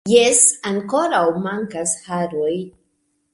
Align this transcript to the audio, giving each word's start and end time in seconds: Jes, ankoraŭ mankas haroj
Jes, 0.11 0.39
ankoraŭ 0.69 1.21
mankas 1.43 1.93
haroj 2.09 2.51